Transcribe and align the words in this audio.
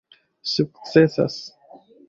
sukcesas 0.53 1.35